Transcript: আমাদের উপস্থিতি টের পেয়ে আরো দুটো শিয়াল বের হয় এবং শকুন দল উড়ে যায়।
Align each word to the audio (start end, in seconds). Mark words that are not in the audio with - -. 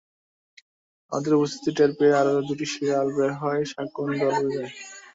আমাদের 1.11 1.31
উপস্থিতি 1.37 1.69
টের 1.77 1.91
পেয়ে 1.97 2.17
আরো 2.19 2.31
দুটো 2.39 2.65
শিয়াল 2.71 3.07
বের 3.15 3.31
হয় 3.39 3.59
এবং 3.59 3.69
শকুন 3.71 4.07
দল 4.13 4.33
উড়ে 4.37 4.51
যায়। 4.55 4.71